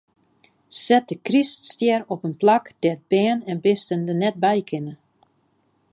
[0.83, 4.93] Set de kryststjer op in plak dêr't bern en bisten der net by kinne.